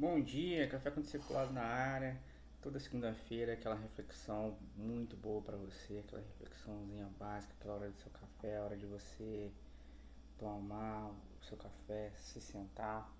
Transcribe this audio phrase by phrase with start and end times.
[0.00, 2.18] Bom dia, café com discipulado na área.
[2.62, 8.10] Toda segunda-feira aquela reflexão muito boa para você, aquela reflexãozinha básica, aquela hora do seu
[8.10, 9.52] café, a hora de você
[10.38, 13.12] tomar o seu café, se sentar,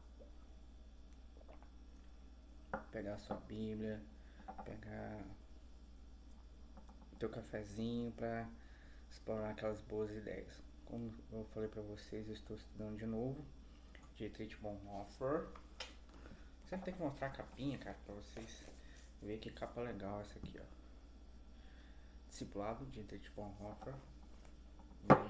[2.91, 4.01] pegar a sua Bíblia,
[4.65, 5.23] pegar
[7.13, 8.49] o teu cafezinho para
[9.11, 10.63] explorar aquelas boas ideias.
[10.87, 13.45] Como eu falei para vocês, eu estou estudando de novo
[14.17, 15.47] Dietrich Bonhoeffer.
[16.71, 18.65] Sempre tem que mostrar a capinha, cara, para vocês
[19.21, 20.65] verem que capa legal essa aqui, ó.
[22.29, 23.93] Discipulado de Dietrich Bonhoeffer.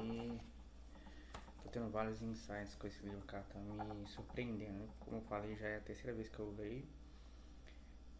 [0.02, 0.38] E
[1.62, 4.86] tô tendo vários insights com esse livro, cara, tá me surpreendendo.
[5.00, 6.86] Como eu falei, já é a terceira vez que eu leio.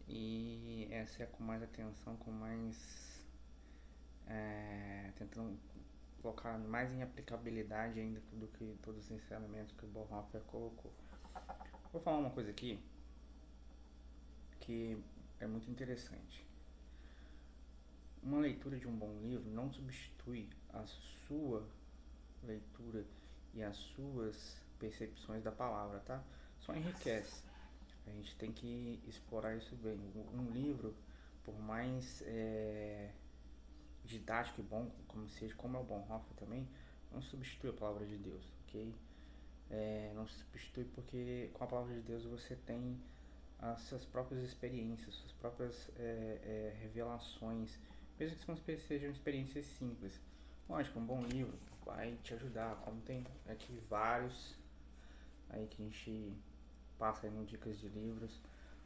[0.07, 3.23] E essa é com mais atenção, com mais.
[4.25, 5.59] É, tentando
[6.23, 10.91] colocar mais em aplicabilidade ainda do que todos os ensinamentos que o Bonhoeffer colocou.
[11.93, 12.83] Vou falar uma coisa aqui
[14.61, 14.97] que
[15.39, 16.45] é muito interessante.
[18.23, 20.85] Uma leitura de um bom livro não substitui a
[21.27, 21.67] sua
[22.43, 23.03] leitura
[23.53, 26.23] e as suas percepções da palavra, tá?
[26.59, 27.43] Só enriquece.
[28.07, 29.99] A gente tem que explorar isso bem.
[30.33, 30.95] Um livro,
[31.43, 33.11] por mais é,
[34.05, 36.67] didático e bom, como seja, como é o Bonhoeffer também,
[37.11, 38.93] não substitui a palavra de Deus, ok?
[39.69, 42.99] É, não substitui porque com a palavra de Deus você tem
[43.61, 46.03] as suas próprias experiências, suas próprias é,
[46.43, 47.77] é, revelações,
[48.19, 50.19] mesmo que sejam experiências simples.
[50.67, 54.55] Lógico, um bom livro vai te ajudar, como tem aqui vários
[55.49, 56.33] aí que a gente
[56.97, 58.39] passa aí no dicas de livros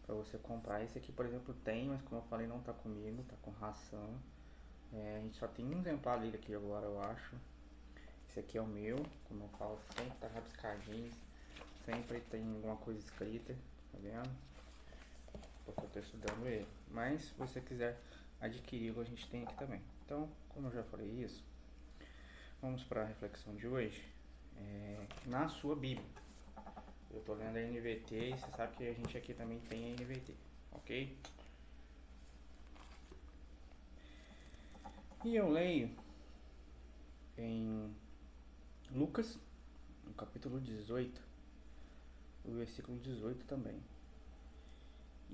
[0.05, 0.83] para você comprar.
[0.83, 4.09] Esse aqui, por exemplo, tem, mas como eu falei, não tá comigo, tá com ração.
[4.93, 7.35] É, a gente só tem um exemplar dele aqui agora, eu acho.
[8.29, 11.11] Esse aqui é o meu, como eu falo, sempre tá rabiscadinho,
[11.85, 13.53] sempre tem alguma coisa escrita,
[13.91, 14.54] tá vendo?
[15.65, 16.67] Porque eu tô estudando ele.
[16.91, 17.99] Mas se você quiser
[18.39, 19.81] adquiri-lo, a gente tem aqui também.
[20.05, 21.43] Então, como eu já falei isso,
[22.61, 24.03] vamos para a reflexão de hoje.
[24.57, 26.07] É, na sua Bíblia.
[27.11, 29.95] Eu tô lendo a NVT e você sabe que a gente aqui também tem a
[29.95, 30.33] NVT,
[30.73, 31.17] ok?
[35.23, 35.89] E eu leio
[37.37, 37.95] em
[38.91, 39.39] Lucas,
[40.05, 41.21] no capítulo 18,
[42.45, 43.81] o versículo 18 também.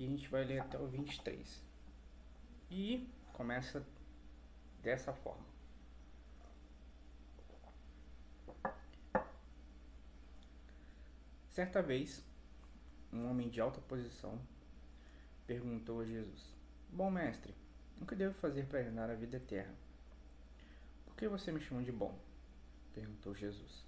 [0.02, 1.64] E a gente vai ler até o 23.
[2.72, 3.86] E começa
[4.82, 5.46] dessa forma.
[11.50, 12.26] Certa vez,
[13.14, 14.42] um homem de alta posição
[15.46, 16.52] perguntou a Jesus:
[16.90, 17.54] Bom mestre,
[18.02, 19.78] o que devo fazer para herdar a vida eterna?
[21.06, 22.18] Por que você me chama de bom?
[22.92, 23.86] perguntou Jesus.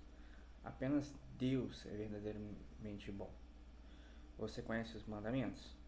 [0.63, 3.33] Apenas Deus é verdadeiramente bom.
[4.37, 5.81] Você conhece os mandamentos?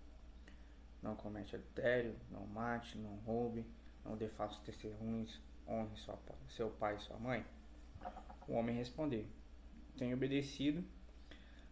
[1.05, 3.63] Não comete adultério, não mate, não roube,
[4.03, 6.17] não dê falsos testemunhos, honre sua,
[6.49, 7.45] seu pai e sua mãe.
[8.47, 9.23] O homem respondeu:
[9.95, 10.83] Tenho obedecido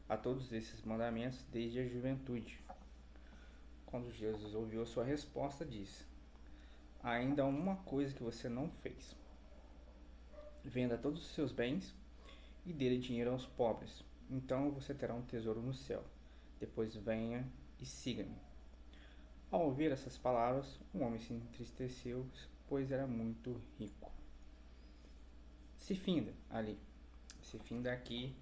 [0.08, 2.64] a todos esses mandamentos desde a juventude.
[3.88, 6.06] Quando Jesus ouviu sua resposta, disse:
[7.02, 9.16] ainda há uma coisa que você não fez.
[10.64, 11.96] Venda todos os seus bens
[12.68, 14.04] e dê dinheiro aos pobres.
[14.30, 16.04] Então você terá um tesouro no céu.
[16.60, 17.44] Depois venha
[17.80, 18.53] e siga-me.
[19.54, 22.26] Ao ouvir essas palavras, o homem se entristeceu,
[22.68, 24.12] pois era muito rico.
[25.78, 26.76] Se finda ali.
[27.44, 28.36] Se finda aqui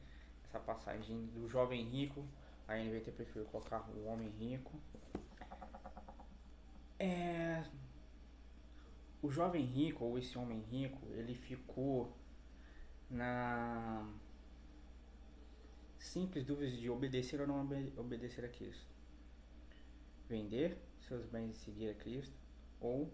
[0.45, 2.25] essa passagem do jovem rico.
[2.65, 4.71] A NVT preferiu colocar o homem rico.
[6.97, 7.61] É,
[9.21, 12.15] o jovem rico, ou esse homem rico, ele ficou
[13.09, 14.09] na
[15.99, 17.67] simples dúvida de obedecer ou não
[17.97, 18.90] obedecer a Cristo.
[20.31, 20.77] Vender
[21.09, 22.33] seus bens e seguir a Cristo,
[22.79, 23.11] ou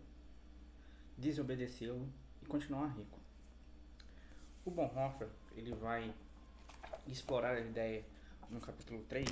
[1.18, 2.08] desobedecê-lo
[2.44, 3.20] e continuar rico.
[4.64, 6.14] O Bonhoeffer, ele vai
[7.08, 8.06] explorar a ideia
[8.52, 9.28] no capítulo 3,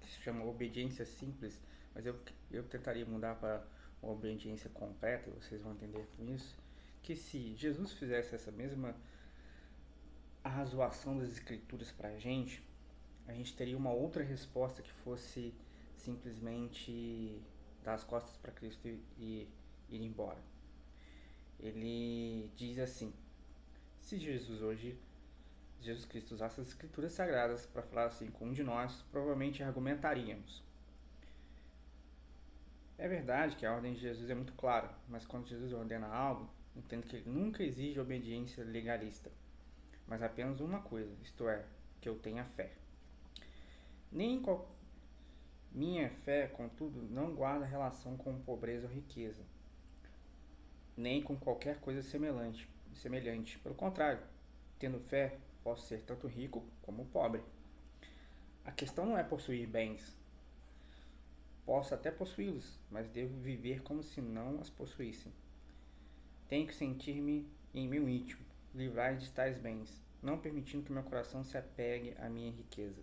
[0.00, 1.62] que se chama Obediência Simples,
[1.94, 2.18] mas eu,
[2.50, 3.64] eu tentaria mudar para
[4.02, 6.56] obediência completa, vocês vão entender com isso,
[7.04, 8.96] que se Jesus fizesse essa mesma
[10.42, 12.66] arrazoação das escrituras para a gente,
[13.28, 15.54] a gente teria uma outra resposta que fosse
[15.96, 17.40] simplesmente
[17.82, 19.48] dar as costas para Cristo e,
[19.88, 20.38] ir embora.
[21.60, 23.12] Ele diz assim:
[24.00, 24.98] se Jesus hoje,
[25.80, 30.62] Jesus Cristo usasse as escrituras sagradas para falar assim com um de nós, provavelmente argumentaríamos.
[32.98, 36.48] É verdade que a ordem de Jesus é muito clara, mas quando Jesus ordena algo,
[36.74, 39.30] entendo que ele nunca exige obediência legalista,
[40.06, 41.64] mas apenas uma coisa, isto é,
[42.00, 42.72] que eu tenha fé.
[44.10, 44.40] Nem,
[45.76, 49.42] Minha fé, contudo, não guarda relação com pobreza ou riqueza,
[50.96, 52.66] nem com qualquer coisa semelhante.
[52.94, 53.58] semelhante.
[53.58, 54.22] Pelo contrário,
[54.78, 57.42] tendo fé, posso ser tanto rico como pobre.
[58.64, 60.16] A questão não é possuir bens.
[61.66, 65.30] Posso até possuí-los, mas devo viver como se não as possuísse.
[66.48, 71.44] Tenho que sentir-me em meu íntimo, livrar de tais bens, não permitindo que meu coração
[71.44, 73.02] se apegue à minha riqueza.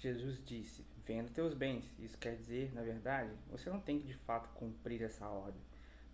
[0.00, 1.84] Jesus disse: Venda teus bens.
[1.98, 5.60] Isso quer dizer, na verdade, você não tem que de fato cumprir essa ordem,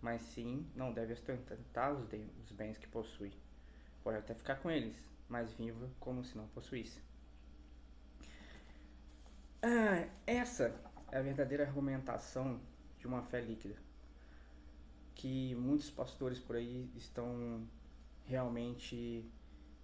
[0.03, 3.33] mas sim não deve ostentar os bens que possui.
[4.03, 4.97] Pode até ficar com eles,
[5.29, 7.01] mas viva como se não possuísse.
[9.63, 10.75] Ah, essa
[11.13, 12.61] é a verdadeira argumentação
[12.99, 13.77] de uma fé líquida
[15.15, 17.67] que muitos pastores por aí estão
[18.25, 19.25] realmente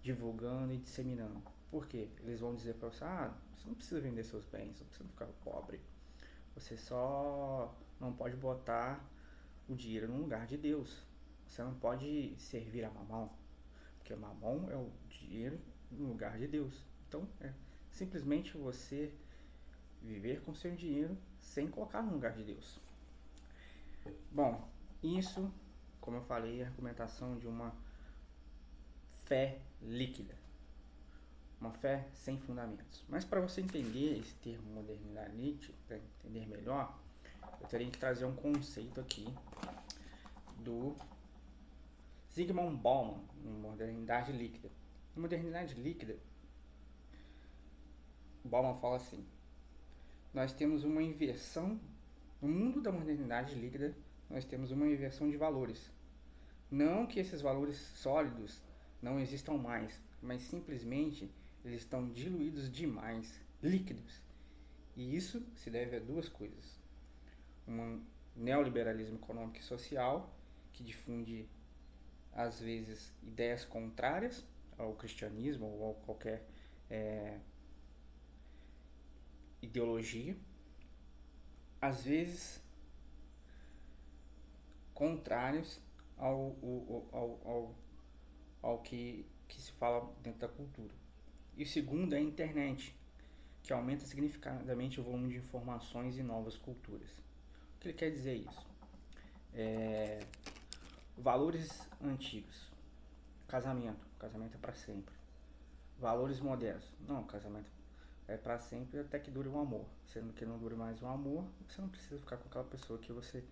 [0.03, 1.43] divulgando e disseminando.
[1.73, 2.07] Por quê?
[2.21, 5.27] Eles vão dizer para você: ah, você não precisa vender seus bens, não precisa ficar
[5.43, 5.81] pobre.
[6.55, 9.03] Você só não pode botar
[9.67, 11.03] o dinheiro no lugar de Deus.
[11.47, 13.33] Você não pode servir a mamão,
[13.97, 15.59] porque mamão é o dinheiro
[15.91, 16.85] no lugar de Deus.
[17.09, 17.51] Então, é
[17.91, 19.11] simplesmente você
[20.03, 22.79] viver com seu dinheiro sem colocar no lugar de Deus.
[24.31, 24.69] Bom,
[25.03, 25.51] isso,
[26.03, 27.75] como eu falei, é a argumentação de uma
[29.25, 30.42] fé líquida.
[31.63, 33.05] Uma fé sem fundamentos.
[33.09, 36.99] Mas para você entender esse termo modernidade líquida, para entender melhor,
[37.61, 39.33] eu teria que trazer um conceito aqui
[40.59, 40.97] do
[42.35, 44.69] Zygmunt Bauman, modernidade líquida.
[45.15, 46.19] modernidade líquida,
[48.45, 49.25] Bauman fala assim:
[50.35, 51.79] nós temos uma inversão
[52.41, 53.97] no mundo da modernidade líquida,
[54.29, 55.93] nós temos uma inversão de valores.
[56.69, 58.61] Não que esses valores sólidos
[59.01, 61.31] não existam mais, mas simplesmente
[61.65, 64.21] eles estão diluídos demais, líquidos.
[64.97, 66.81] E isso se deve a duas coisas:
[67.67, 68.03] um
[68.37, 70.35] neoliberalismo econômico e social
[70.73, 71.49] que difunde
[72.33, 74.45] às vezes ideias contrárias
[74.79, 76.47] ao cristianismo ou a qualquer
[76.91, 77.39] é,
[79.61, 80.37] ideologia,
[81.81, 82.61] às vezes
[84.95, 85.81] contrários
[86.17, 87.75] ao, ao, ao, ao,
[88.63, 91.02] ao que, que se fala dentro da cultura.
[91.57, 92.95] E o segundo é a internet,
[93.63, 97.11] que aumenta significativamente o volume de informações e novas culturas.
[97.77, 98.67] O que ele quer dizer isso?
[99.55, 100.21] É,
[101.17, 102.71] valores antigos.
[103.47, 104.07] Casamento.
[104.19, 105.15] Casamento é para sempre.
[105.99, 106.85] Valores modernos.
[107.07, 107.71] Não, casamento
[108.29, 109.87] é para sempre até que dure um amor.
[110.07, 113.13] Sendo que não dure mais um amor, você não precisa ficar com aquela pessoa que
[113.13, 113.45] você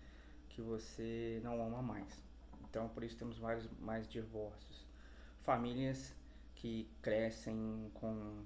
[0.48, 2.22] que você não ama mais.
[2.64, 4.84] Então, por isso temos vários mais divórcios.
[5.42, 6.12] Famílias
[6.60, 8.44] que crescem com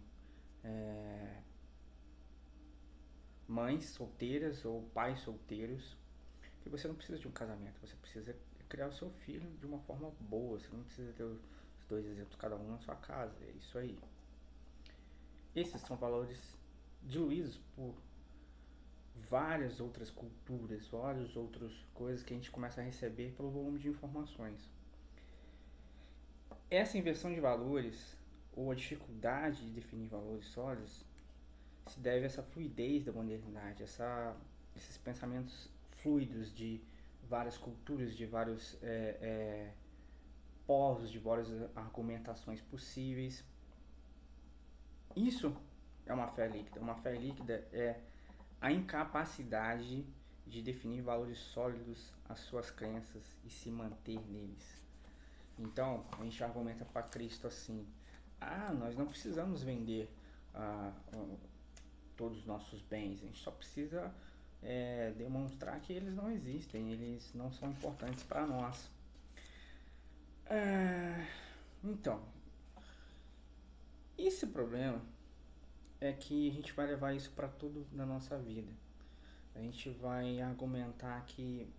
[0.63, 1.43] é,
[3.49, 5.97] mães solteiras ou pais solteiros,
[6.63, 8.37] que você não precisa de um casamento, você precisa
[8.69, 11.41] criar o seu filho de uma forma boa, você não precisa ter os
[11.89, 13.99] dois exemplos, cada um na sua casa, é isso aí.
[15.57, 16.39] Esses são valores
[17.03, 17.97] diluídos por
[19.29, 23.89] várias outras culturas, várias outras coisas que a gente começa a receber pelo volume de
[23.89, 24.71] informações.
[26.75, 28.17] Essa inversão de valores
[28.53, 31.05] ou a dificuldade de definir valores sólidos
[31.87, 34.37] se deve a essa fluidez da modernidade, essa,
[34.75, 35.71] esses pensamentos
[36.03, 36.81] fluidos de
[37.29, 39.73] várias culturas, de vários é, é,
[40.67, 43.45] povos, de várias argumentações possíveis.
[45.15, 45.57] Isso
[46.07, 46.81] é uma fé líquida.
[46.81, 48.01] Uma fé líquida é
[48.61, 50.05] a incapacidade
[50.45, 54.84] de definir valores sólidos às suas crenças e se manter neles.
[55.59, 57.87] Então, a gente argumenta para Cristo assim:
[58.41, 60.11] ah, nós não precisamos vender
[60.55, 60.93] ah,
[62.17, 64.13] todos os nossos bens, a gente só precisa
[64.63, 68.91] é, demonstrar que eles não existem, eles não são importantes para nós.
[70.47, 71.27] É,
[71.83, 72.23] então,
[74.17, 75.01] esse problema
[76.01, 78.73] é que a gente vai levar isso para tudo na nossa vida.
[79.55, 81.73] A gente vai argumentar que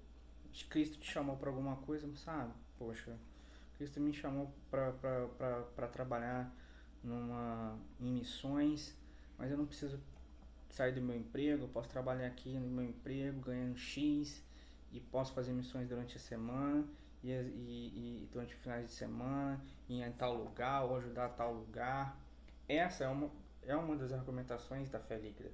[0.69, 2.53] Cristo te chamou para alguma coisa, sabe?
[2.77, 3.17] Poxa,
[3.77, 6.53] Cristo me chamou para trabalhar
[7.03, 8.97] numa, em missões,
[9.37, 9.99] mas eu não preciso
[10.69, 14.43] sair do meu emprego, eu posso trabalhar aqui no meu emprego ganhando X
[14.91, 16.85] e posso fazer missões durante a semana
[17.23, 22.17] e, e, e durante finais de semana, em tal lugar ou ajudar a tal lugar.
[22.67, 23.29] Essa é uma,
[23.63, 25.51] é uma das argumentações da fé líquida.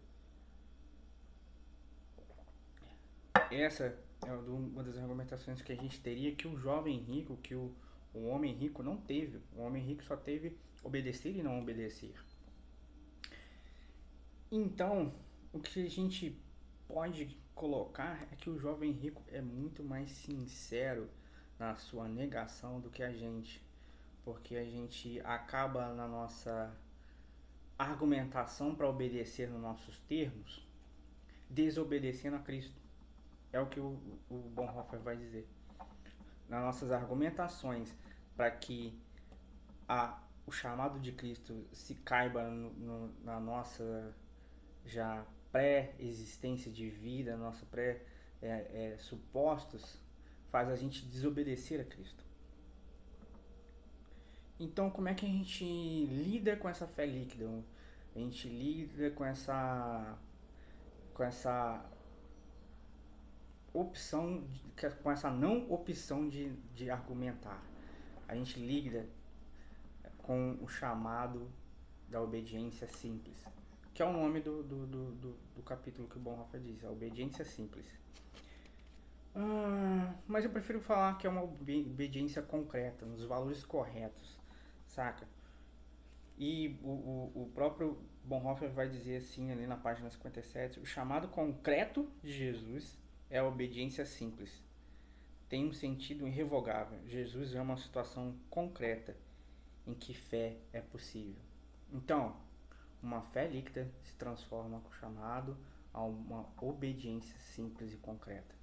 [3.49, 7.75] Essa é uma das argumentações que a gente teria que o jovem rico, que o,
[8.13, 9.39] o homem rico não teve.
[9.55, 12.13] O homem rico só teve obedecer e não obedecer.
[14.51, 15.13] Então,
[15.53, 16.37] o que a gente
[16.87, 21.09] pode colocar é que o jovem rico é muito mais sincero
[21.57, 23.63] na sua negação do que a gente,
[24.25, 26.75] porque a gente acaba na nossa
[27.77, 30.67] argumentação para obedecer nos nossos termos,
[31.49, 32.79] desobedecendo a Cristo.
[33.53, 33.97] É o que o,
[34.29, 35.47] o Bonhoeffer vai dizer.
[36.51, 37.91] Nas nossas argumentações
[38.35, 38.93] para que
[39.87, 44.13] a, o chamado de Cristo se caiba no, no, na nossa
[44.85, 49.89] já pré-existência de vida, nossa pré-supostos, é, é,
[50.51, 52.21] faz a gente desobedecer a Cristo.
[54.59, 57.49] Então, como é que a gente lida com essa fé líquida?
[58.13, 60.17] A gente lida com essa
[61.13, 61.81] com essa
[63.73, 64.43] opção,
[65.01, 67.63] com essa não opção de, de argumentar.
[68.27, 69.07] A gente lida
[70.19, 71.51] com o chamado
[72.09, 73.45] da obediência simples
[73.93, 76.89] que é o nome do, do, do, do, do capítulo que o Bonhoeffer diz, a
[76.89, 77.85] obediência simples.
[79.35, 84.39] Ah, mas eu prefiro falar que é uma obediência concreta, nos valores corretos,
[84.87, 85.27] saca?
[86.37, 91.27] E o, o, o próprio Bonhoeffer vai dizer assim ali na página 57, o chamado
[91.27, 92.97] concreto de Jesus
[93.31, 94.61] é a obediência simples.
[95.47, 96.99] Tem um sentido irrevogável.
[97.07, 99.15] Jesus é uma situação concreta
[99.87, 101.41] em que fé é possível.
[101.91, 102.35] Então,
[103.01, 105.57] uma fé líquida se transforma com chamado
[105.93, 108.53] a uma obediência simples e concreta.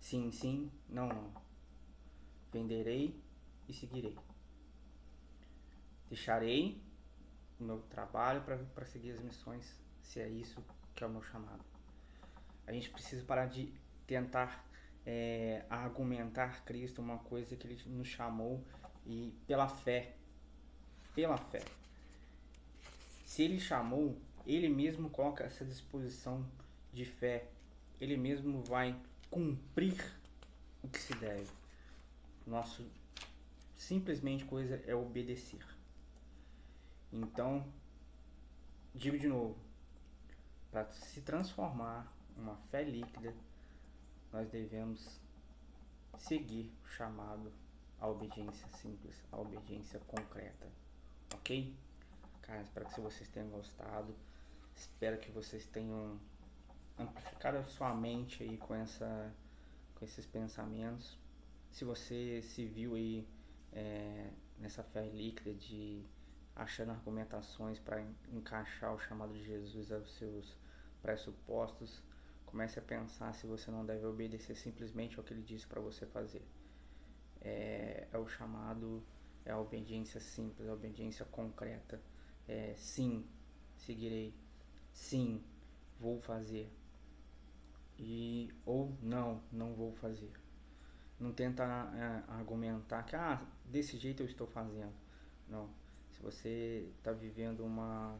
[0.00, 1.32] Sim, sim, não, não.
[2.52, 3.18] Venderei
[3.68, 4.18] e seguirei.
[6.08, 6.82] Deixarei
[7.58, 10.62] o meu trabalho para seguir as missões, se é isso
[10.94, 11.64] que é o meu chamado.
[12.66, 13.72] A gente precisa parar de
[14.12, 14.62] tentar
[15.06, 18.62] é, argumentar Cristo uma coisa que ele nos chamou
[19.06, 20.14] e pela fé.
[21.14, 21.62] Pela fé.
[23.24, 26.44] Se ele chamou, ele mesmo coloca essa disposição
[26.92, 27.46] de fé.
[27.98, 28.94] Ele mesmo vai
[29.30, 29.96] cumprir
[30.82, 31.48] o que se deve.
[32.46, 32.84] Nosso
[33.74, 35.64] simplesmente coisa é obedecer.
[37.10, 37.64] Então,
[38.94, 39.56] digo de novo,
[40.70, 43.34] para se transformar uma fé líquida,
[44.32, 45.20] nós devemos
[46.16, 47.52] seguir o chamado
[48.00, 50.66] à obediência simples, à obediência concreta.
[51.34, 51.74] Ok?
[52.42, 54.14] Cara, espero que vocês tenham gostado.
[54.74, 56.18] Espero que vocês tenham
[56.98, 59.32] amplificado a sua mente aí com, essa,
[59.94, 61.18] com esses pensamentos.
[61.70, 63.26] Se você se viu aí
[63.72, 66.04] é, nessa fé líquida de
[66.54, 70.56] achando argumentações para encaixar o chamado de Jesus aos seus
[71.00, 72.02] pressupostos,
[72.52, 76.06] comece a pensar se você não deve obedecer simplesmente ao que ele disse para você
[76.06, 76.42] fazer.
[77.40, 79.02] É, é o chamado,
[79.44, 82.00] é a obediência simples, a obediência concreta
[82.46, 83.26] é, sim,
[83.74, 84.34] seguirei,
[84.92, 85.42] sim,
[85.98, 86.70] vou fazer,
[87.98, 90.30] e ou não, não vou fazer.
[91.18, 94.92] Não tenta é, argumentar que ah, desse jeito eu estou fazendo.
[95.48, 95.68] Não.
[96.10, 98.18] Se você está vivendo uma,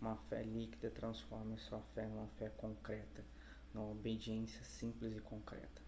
[0.00, 3.24] uma fé líquida, transforme sua fé numa fé concreta,
[3.74, 5.82] numa obediência simples e concreta.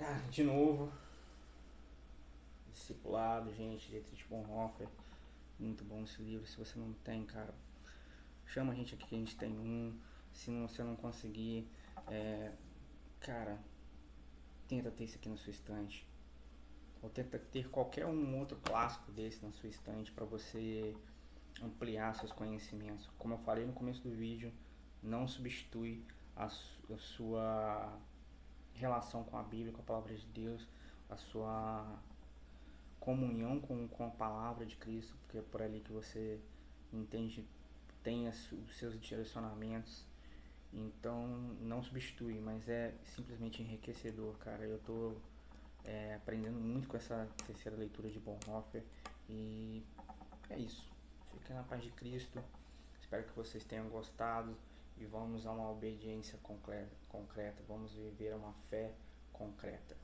[0.00, 0.92] Ah, de novo,
[2.72, 4.88] discipulado, gente, Dietrich Bonhoeffer
[5.62, 6.46] muito bom esse livro.
[6.46, 7.54] Se você não tem, cara,
[8.46, 9.96] chama a gente aqui que a gente tem um.
[10.32, 11.68] Se não, você não conseguir,
[12.08, 12.52] é,
[13.20, 13.58] cara,
[14.66, 16.06] tenta ter isso aqui na sua estante.
[17.02, 20.96] Ou tenta ter qualquer um outro clássico desse na sua estante para você
[21.62, 23.08] ampliar seus conhecimentos.
[23.18, 24.52] Como eu falei no começo do vídeo,
[25.02, 26.04] não substitui
[26.36, 27.98] a, a sua
[28.74, 30.66] relação com a Bíblia, com a palavra de Deus,
[31.08, 31.98] a sua
[32.98, 36.40] comunhão com, com a palavra de Cristo, porque é por ali que você
[36.92, 37.46] entende,
[38.02, 40.04] tem os seus direcionamentos.
[40.72, 41.26] Então,
[41.60, 44.64] não substitui, mas é simplesmente enriquecedor, cara.
[44.64, 45.14] Eu tô
[45.84, 48.82] é, aprendendo muito com essa terceira leitura de Bonhoeffer
[49.28, 49.84] e
[50.48, 50.90] é isso.
[51.40, 52.42] Fica na paz de Cristo.
[53.00, 54.56] Espero que vocês tenham gostado
[54.96, 56.38] e vamos a uma obediência
[57.08, 58.92] concreta, vamos viver uma fé
[59.32, 59.96] concreta.